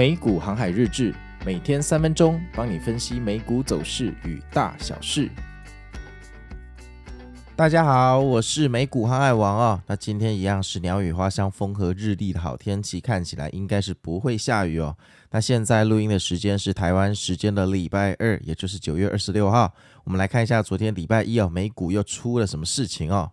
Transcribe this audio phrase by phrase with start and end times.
[0.00, 5.28] 美股航海日志，每天三分钟，帮你分析美股走势与大小事。
[7.54, 9.82] 大家好，我是美股航海王哦。
[9.86, 14.96] 那今天一样是鸟语花香、风和日丽的好天气，看起来应该是不会下雨哦。
[15.32, 19.70] 那现在录音的时间是台湾时间的礼拜二，也就是九月二十六号。
[20.04, 23.30] 我们来看一下昨天礼拜一哦，美股又出了什么事情哦。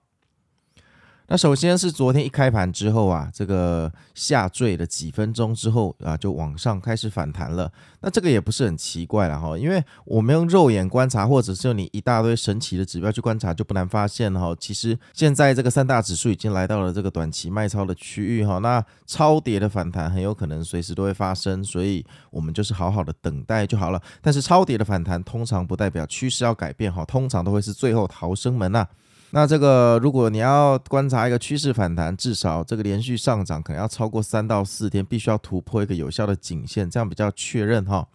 [1.29, 7.69] 那首先是昨天一开盘之后啊，这个下坠了几分钟之后啊，就往上开始反弹了。
[7.99, 18.59] 那这个也不是很奇怪了哈，因为我们用肉眼观察，或者是用你一大堆神奇的指标去观察，就不难发现哈，其实现在这个三大指数已经来到了这个短期卖超的区域哈。
[18.59, 24.01] 那超跌的反弹很有可能随时都会发生，所以我们就是好好的等待就好了。
[24.21, 28.87] 但是超跌的反弹通常不代表趋势要改变哈，通常都会是最后逃生门呐。
[29.31, 38.07] 那这个，如果你要观察一个趋势反弹，至少这个连续上涨可能要超过三到四天，必须要突破一个有效的颈线，这样比较确认哈。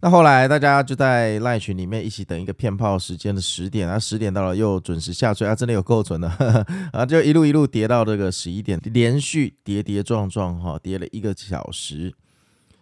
[0.00, 6.28] 那后来大家就在赖群里面一起等一个骗炮时间的十点，啊，十点到了又准时下坠啊，真的有够准的，
[6.92, 12.12] 啊，就一路一路跌到这个十一点，连续跌跌撞撞哈，跌了一个小时，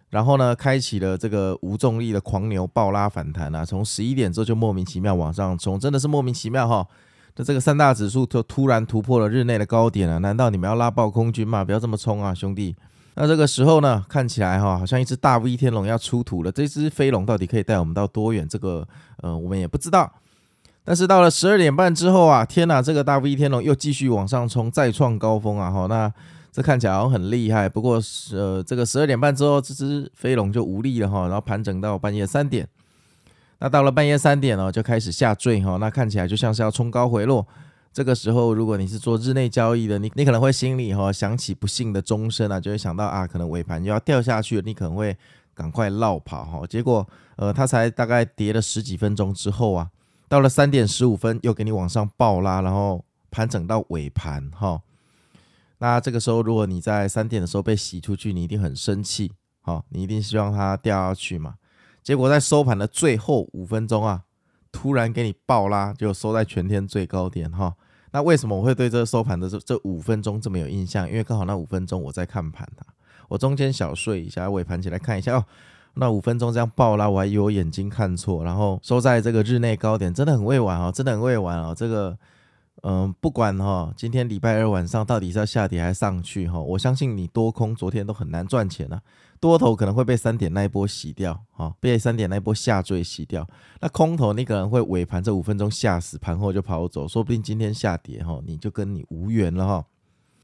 [0.09, 6.87] 然后呢，开启了这个无重力的狂牛暴拉反弹啊，从十一点之后就莫名其妙往上冲，真的是莫名其妙哈。
[7.35, 11.63] 那这个三大指数就突然突破了日内的高点了，难道你们要拉爆空军吗？
[11.63, 12.75] 不要这么冲啊，兄弟！
[13.15, 16.51] 那这个时候呢，看起来哈，好像一只大 V 天龙要出土了。
[16.51, 18.47] 这只飞龙到底可以带我们到多远？
[18.47, 20.11] 这个呃，我们也不知道。
[20.83, 25.71] 但是到了十二点半之后啊，天哪，这个大 V 天龙又继续往上冲，再创高峰啊！
[25.71, 26.11] 哈，那
[26.51, 27.69] 这看起来好像很厉害。
[27.69, 28.01] 不过
[28.33, 32.67] 呃，这个十二点半之后，这只飞龙就无力了哈，然后盘整到半夜三点。
[33.63, 37.47] 那到了半夜三点哦，就开始下坠哈，那看起来就像是要冲高回落。
[37.93, 45.15] 这个时候，如果你是做日内交易的，你你可能会心里哈响起不幸的钟声啊，就会想到啊，可能尾盘又要掉下去了，你可能会
[45.53, 46.67] 赶快落跑哈。
[46.67, 49.89] 结果呃，它才大概跌了十几分钟之后啊，
[50.27, 54.81] 到了三点十五分又给你往上暴拉，然后盘整到尾盘哈。
[55.77, 59.31] 那这个时候，如果你在三点的时候被洗出去，你一定很生气
[59.61, 61.53] 哈，你一定希望它掉下去嘛。
[62.03, 64.23] 结果在收盘的最后五分钟啊，
[64.71, 67.73] 突然给你爆拉，就收在全天最高点哈。
[68.11, 71.07] 那为什么我会对这个收盘的这这五分钟这么有印象？
[71.09, 72.85] 因为刚好那五分钟我在看盘啊，
[73.29, 75.45] 我中间小睡一下，尾盘起来看一下哦，
[75.95, 82.17] 那五分钟这样爆拉，我还以为我眼睛看错，然后收在这个日内高点，真的很会玩哦，真的很会玩哦，这个。
[82.85, 88.99] 嗯，不管哈，今天礼拜二晚上到底是要下跌还是上去哈，我相信你多空昨天都很难赚钱了，
[89.43, 93.45] 多头可能会被三点那一波洗掉哈，被三点那一波下坠洗掉。
[93.81, 99.85] 那空头你可能会尾盘这五分钟吓死，盘后就跑走，说不定今天下跌哈，你就跟你无缘了哈。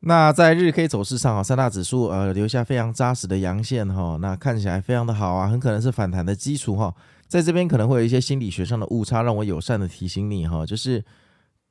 [0.02, 6.94] 那在日 K 走势上啊，三大指数呃留下非常扎实的阳线哈，那看起来非常的好啊，很可能是反弹的基础哈。
[7.30, 11.06] 在这边可能会有一些心理学上的误差，让我友善的提醒你哈，就是。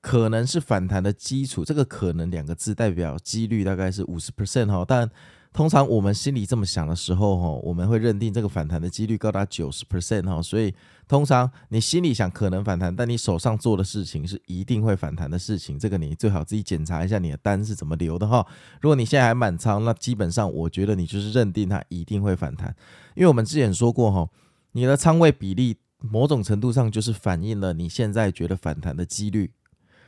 [0.01, 5.11] 可能是反弹的基础，这个“可能”两个字代表几率大概是五十 percent 哈，但
[5.59, 10.73] 通常我们心里这么想的时候哈，我们会认定这个反弹的几率高达九十 percent 哈，所以
[11.09, 18.47] 通常你心里想可能反弹，但你手上做的事情是一定会反弹的事情，这个你最好自己检查一下你的单是怎么留的哈。
[18.81, 22.73] 如果你现在还满仓，那基本上我觉得你就是认定它一定会反弹，
[23.17, 24.31] 因为我们之前说过哈，
[24.71, 29.51] 你的仓位比例某种程度上就是反映了你现在觉得反弹的几率。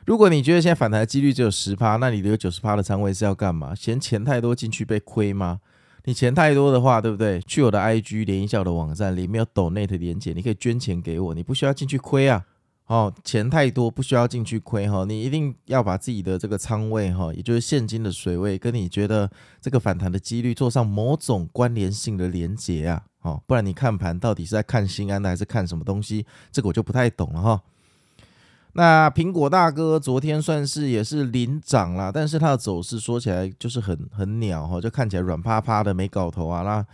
[0.06, 3.75] 如果你觉得现在反弹的几率只有十趴，那你留九十趴的仓位是要干嘛？
[3.75, 5.61] 嫌钱太多进去被亏吗？
[6.05, 7.41] 你钱太多的话，对不对？
[7.43, 12.44] 去我的 IG 联一下的网站里面有 Donate 连结，你可以捐钱给我，你不需要进去亏啊。
[12.87, 19.31] 哦，钱太多不需要进去亏哈，你一定要把自己的这个仓位哈，也就是现金的水位，跟你觉得
[19.61, 23.05] 这个反弹的几率做上某种关联性的连结啊。
[23.21, 26.27] 哦，不然你看盘到底是在看新安的还是看什么东西？
[26.50, 27.62] 这个我就不太懂了哈。
[28.75, 36.62] 那苹果大哥昨天算是也是领涨了，但是它的走势说起来就是很很鸟哈，就看起来软趴趴的没搞头啊。
[36.62, 36.87] 那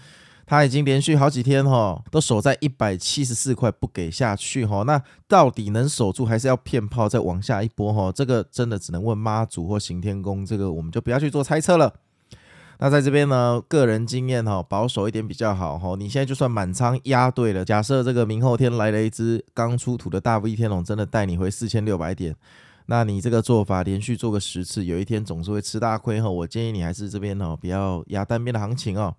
[0.46, 8.12] 它已经连续好几天哈都守在一百七十四块不给下去哈，那到底能守住还是要骗炮再往下一波哈？
[8.12, 11.92] 这个真的只能问妈祖或行天宫，这个我们就不要去做猜测了。
[12.78, 15.94] 那在这边呢，个人经验哈，保守一点比较好哈。
[15.98, 22.36] 你现在就算满仓压对了，假设这个明后天来了一只刚出土的大 V 天龙，真的带你回四千六百点，
[22.86, 26.28] 那你这个做法连续做个十次，有一天总是会吃大亏哈。
[26.28, 29.14] 我建议你还是这边哦，不要压单边的行情哦。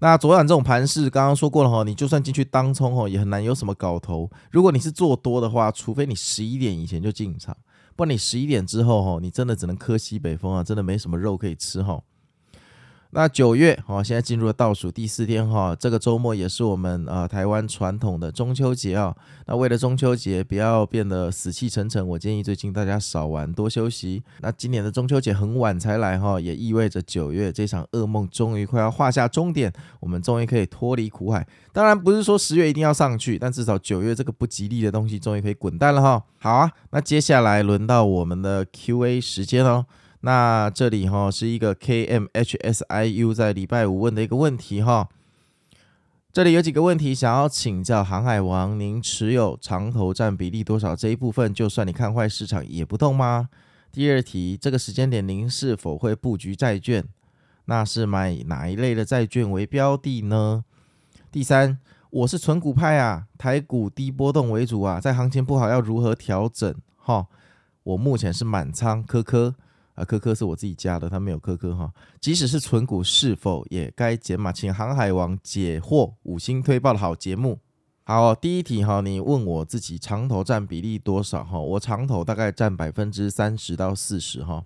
[0.00, 4.30] 那昨晚这种盘势，刚刚说过了哈，你就算进去当冲哈，也很难有什么搞头。
[4.50, 7.56] 如果你是做多的话，除非你十一点以前就进场，
[7.96, 12.02] 不然你十一点之后哈，你真的只能喝西北风啊，真的没什么肉可以吃哈。
[13.12, 19.12] 那九月哦，现在进入了倒数第四天哈，这个周末也是我们呃台湾传统的中秋节啊。
[19.46, 24.22] 那为了中秋节不要变得死气沉沉，我建议最近大家少玩，多休息。
[24.40, 31.44] 那今年的中秋节很晚才来哈，也意味着九月这场噩梦终于快要画下终点，我们终于可以脱离苦海。
[31.72, 36.22] 当然不是说十月一定要上去，但至少九月这个不吉利的东西终于可以滚蛋了哈。
[36.38, 39.84] 好啊，那接下来轮到我们的 Q&A 时间哦。
[40.22, 45.08] 那这里哈是一个 KMHSIU 在礼拜五问的一个问题哈，
[46.30, 50.94] 这里有几个问题想要请教航海王，您持有长投占比例多少？
[50.94, 53.48] 这一部分就算你看坏市场也不动吗？
[53.90, 57.04] 第二题，这个时间点您是否会布局债券？
[57.64, 60.64] 那是买哪一类的债券为标的呢？
[61.32, 61.78] 第三，
[62.10, 66.74] 我是纯股派啊，台股低波动为主啊，在行情不好要如何调整？
[66.96, 67.26] 哈，
[67.82, 69.54] 我目前是满仓，科科。
[70.00, 71.92] 啊，科科是我自己加的，他没有科科哈。
[72.20, 74.50] 即使是存股，是否也该减码？
[74.50, 77.58] 请航海王解惑，五星推爆的好节目。
[78.04, 81.60] 好，第一题哈，你问我自己长投占比例多少哈？
[81.60, 84.64] 我长投大概占百分之三十到四十哈，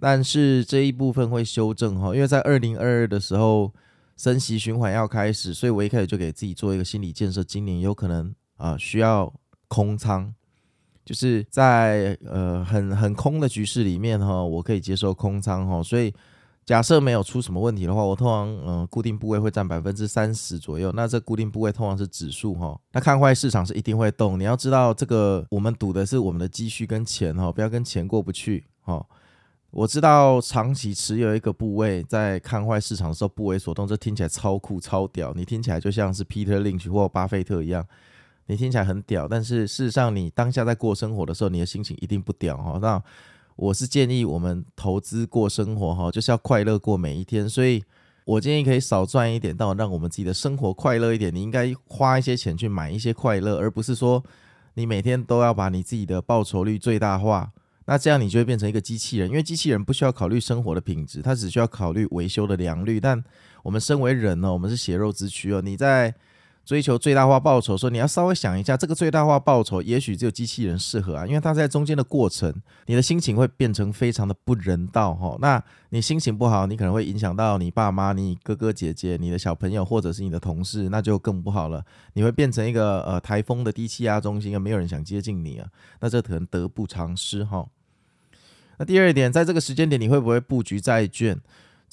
[0.00, 3.72] 但是这一部分会修正哈，因为在二零二二的时候
[4.16, 9.32] 升息循环要开始，所以我一开始就给自己做一个心理建设，今年有可能啊需要
[9.68, 10.34] 空仓。
[11.06, 16.12] 就是在呃很很空的局势里面哈，我可以接受空仓哈，所以
[16.64, 20.90] 假设没有出什么问题的话，我通常嗯、呃、固定部位会占百分之三十左右。
[20.96, 24.36] 那这固定部位通常是指数哈，那看坏市场是一定会动。
[24.36, 29.06] 你要知道这个我们赌的是我们的积蓄跟钱哈，不要跟钱过不去哈。
[29.70, 37.86] 我知道长期持有一个部位在看坏市场的时候不为所动，这听起来超酷超屌，你听起来就像是 Peter Lynch 或巴菲特一样。
[38.48, 42.78] 你听起来很屌，但是事实上，你当下在过生活的时候，你的心情一定不屌哈。
[42.80, 43.02] 那
[43.56, 47.48] 我是建议我们投资过生活哈，就是要快乐过每一天。
[47.48, 47.82] 所以
[48.24, 51.34] 我建议可以少赚一点，到让我们自己的生活快乐一点。
[51.34, 54.22] 你应该花一些钱去买一些快乐，而不是说
[54.74, 57.50] 你每天都要把你自己的报酬率最大化。
[57.86, 63.00] 那这样你就会变成一个机器人，因为机器人不需要考虑生活的品质，它只需要考虑维修的良率。
[63.00, 63.24] 但
[63.64, 66.14] 我们身为人呢，我们是血肉之躯哦，你在。
[66.66, 72.52] 追求最大化报酬，说你要稍微想一下，这个最大化报酬也许只有机器人适合啊，因为它在中间的过程，
[72.86, 75.38] 你的心情会变成非常的不人道哈。
[75.40, 81.84] 那你心情不好，你可能会影响到你爸妈、你哥哥姐姐、你的小朋友或者是你的同事，那就更不好了。
[82.14, 85.68] 你会变成一个呃台风的低气压中心，没有人想接近你啊。
[86.00, 87.64] 那这可能得不偿失哈。
[88.78, 91.40] 那第二点，在这个时间点，你会不会布局债券？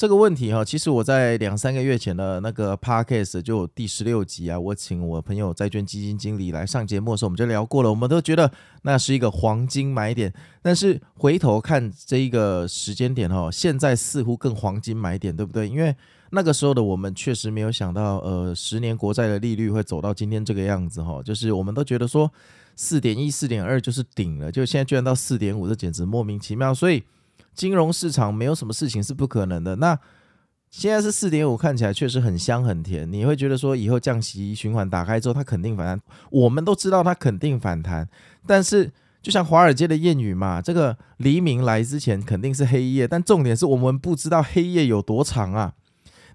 [0.04, 7.90] 这个问题哈，其实我在两三个月前的那个 podcast 就第十六集啊，我请我朋友债券基金经理来上节目的时候，我们就聊过了。
[7.90, 8.52] 我们都觉得
[8.82, 15.70] 那是一个黄金买点，但是回头看这一个时间点哈，现在似乎更黄金买点，对不对？
[15.70, 15.96] 因为
[16.32, 22.30] 那个时候的我们确实没有想到，呃，十年国债的利率会走到今天这个样子哈，就是我们都觉得说
[22.76, 27.02] 四点一、四点二就是顶了，就现在居然到四点五，这简直莫名其妙，所以。
[27.54, 29.76] 金融市场没有什么事情是不可能的。
[29.78, 29.98] 那
[30.70, 33.12] 现在是四点五，看起来确实很香很甜。
[33.12, 36.02] 你会觉得说，以后降息循环打开之后，它肯定反弹。
[36.32, 38.10] 我们都知道它肯定反弹，
[38.48, 38.92] 但是
[39.22, 43.08] 就像华尔街的谚语嘛，这个黎明来之前肯定是黑夜。
[43.08, 45.74] 但重点是我们不知道黑夜有多长啊！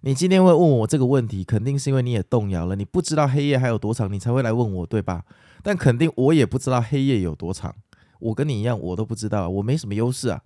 [0.03, 2.77] 你今天会问我这个问题，肯定是因为你也动摇了。
[2.77, 5.25] 你不知道黑夜还有多长，你才会来问我，对吧？
[5.65, 7.75] 但肯定我也不知道黑夜有多长。
[8.21, 10.41] 我跟你一样，我都不知道，我没什么优势啊。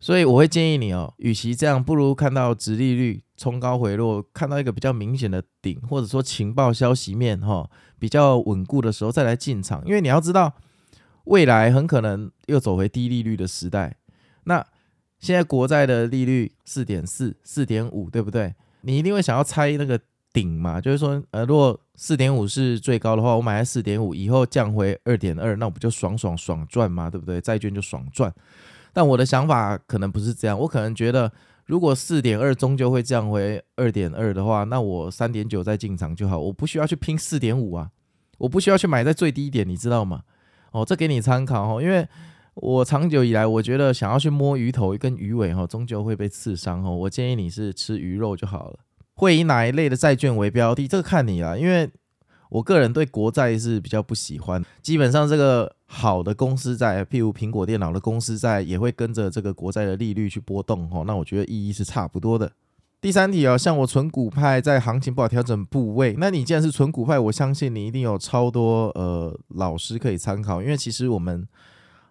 [0.00, 9.82] 所以我会建议你哦，与其这样，不如看到殖利率冲高回落，看到一个比较明显的顶，或者说情报消息面哈比较稳固的时候再来进场。
[9.86, 10.54] 因为你要知道，
[11.24, 13.98] 未来很可能又走回低利率的时代。
[14.44, 14.66] 那
[15.18, 18.54] 现在国债的利率四点四、四点五，对不对？
[18.80, 20.00] 你一定会想要猜那个
[20.32, 20.80] 顶嘛？
[20.80, 27.10] 就是说，呃，如果四点五是最高的话，我买在四点五，以后降回二点二，那我不就爽爽爽赚嘛？
[27.10, 27.38] 对不对？
[27.38, 28.32] 债券就爽赚。
[28.92, 31.32] 但我的想法可能不是这样，我可能觉得，
[31.66, 37.90] 如果四点二终究会降回二点二的话，那我三点九再进场就好，我不需要去拼四点五啊，
[38.38, 40.22] 我不需要去买在最低点，你知道吗？
[40.72, 42.06] 哦，这给你参考哦，因为
[42.54, 46.94] 我长久以来我觉得想要去摸鱼头跟鱼尾哈，终究会被刺伤哦。
[46.94, 48.78] 我建议你是吃鱼肉就好了。
[49.14, 50.88] 会以哪一类的债券为标的？
[50.88, 51.90] 这个看你啦，因为。
[52.50, 61.04] 我个人对国债是比较不喜欢，基本上这个好的公司债，譬如苹果电脑的公司债，也会跟着这个国债的利率去波动哦。
[61.06, 62.52] 那我觉得意义是差不多的。
[63.00, 71.48] 第三题哦，像我存股派在行情不好调整部位，那你既然是存股派，我相信你一定有超多呃老师可以参考，因为其实我们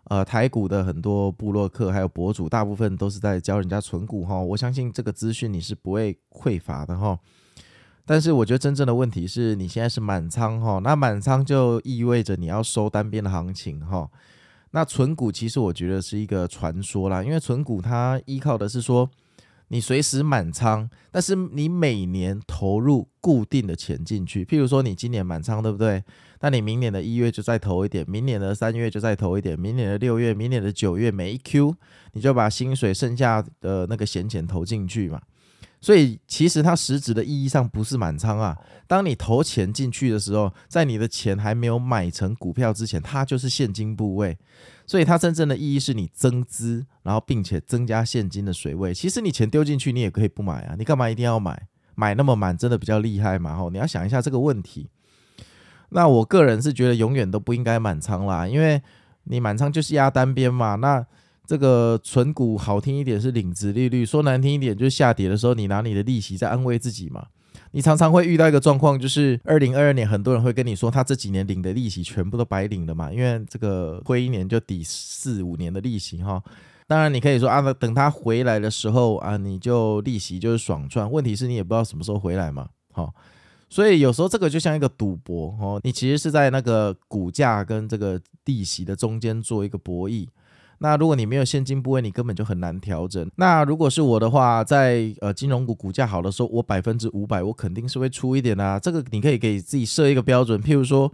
[0.05, 4.39] 呃台股的很多部落客还有博主，大部分都是在教人家存股哈。
[4.39, 7.19] 我相信这个资讯你是不会匮乏的哈。
[8.11, 14.09] 但是我觉得真正的问题是你现在是满仓哈，那满仓就意味着你要收单边的行情哈。
[14.71, 19.07] 那存股其实我觉得是一个传说啦，因为存股它依靠的是说
[19.67, 26.03] 你随时满仓，但是你每年投入固定的钱进去，譬如说你今年满仓对不对？
[26.41, 31.75] 那你明年的一月就再投一点，明年的三月就再投一点，明年的六月、明年的九月，每一 Q
[32.13, 35.21] 你就把薪水剩下的那个闲钱投进去嘛。
[35.81, 38.57] 所以其实它实质的意义上不是满仓啊。
[38.88, 44.38] 当你投钱进去的时候，在你的钱还没有买成股票之前，它就是现金部位。
[44.86, 48.91] 所以它真正的意义是你增资，然后并且增加现金的水位。
[48.93, 50.75] 其实你钱丢进去，你也可以不买啊。
[50.77, 51.67] 你干嘛一定要买？
[51.93, 53.55] 买那么满，真的比较厉害嘛？
[53.55, 54.89] 吼，你要想一下这个问题。
[55.89, 58.81] 那我个人是觉得永远都不应该满仓啦，因为
[59.25, 60.75] 你满仓就是压单边嘛。
[60.75, 61.05] 那
[61.50, 67.25] 这个存股好听一点是领殖利率，说难听一点就是下跌的时候，你拿你的利息在安慰自己嘛。
[67.72, 76.39] 你常常会遇到一个状况，就是二零二二年很多人会跟你说，他这几年领的利息全部都白领了嘛，因为这个亏一年就抵四五年的利息哈。
[76.86, 81.12] 当然你可以说啊，等他回来的时候啊，你就利息就是爽赚。
[81.12, 83.12] 问题是你也不知道什么时候回来嘛，好，
[83.72, 90.27] 所以有时候这个就像一个赌博哦，你其实是在那个股价跟这个利息的中间做一个博弈。
[90.79, 93.29] 那如果你没有现金部位，你根本就很难调整。
[93.36, 98.79] 那如果是我的话，在呃金融股股价好的时候，我百分之五百，我肯定是会出一点的啊。
[98.79, 101.12] 这个你可以给自己设一个标准，譬如说，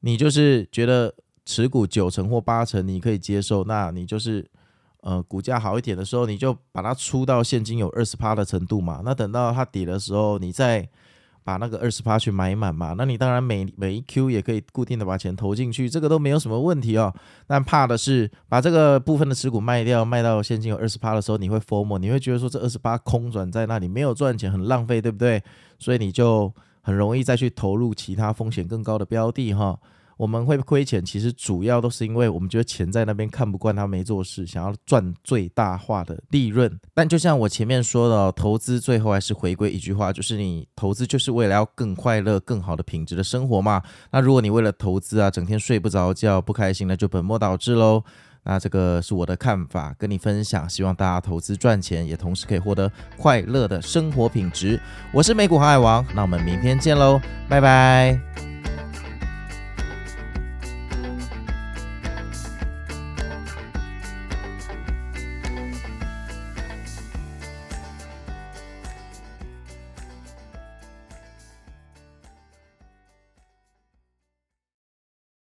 [0.00, 1.14] 你就是觉得
[1.46, 4.44] 持股九成或八成你可以接受，那你就是
[5.02, 9.02] 呃股价好一点的时候，你就把它出到现金有二十趴的程度嘛。
[9.04, 10.88] 那等到它跌的时候，你再。
[11.44, 17.12] 把那个二十趴去买满嘛，那你当然每每一 Q 也可以固定的把钱投进去，这个都没有什么问题哦。
[17.46, 25.42] 但怕的是把这个部分的持股卖掉，卖到现金有二十趴的时候，你会 FOMO，你会觉得说这二十趴空转在那里没有赚钱，很浪费，对不对？
[25.78, 29.78] 所以你就很容易再去投入其他风险更高的标的哈。
[30.16, 36.70] 我们会亏钱，其实主要都是因为我们觉得钱在那边看不惯，他没做事，想要赚最大化的利润。
[36.92, 43.82] 但就像我前面说的，投资最后还是回归一句话，就是你投资就是为了要更快乐、更好的品质的生活嘛。
[44.10, 48.02] 那如果你为了投资啊，整天睡不着觉、不开心，那就本末倒置喽。
[48.46, 50.68] 那这个是我的看法，跟你分享。
[50.68, 54.78] 希望大家投资赚钱，也同时可以获得快乐的生活品质。
[55.14, 57.18] 我是美股航海王，那我们明天见喽，
[57.48, 58.53] 拜拜。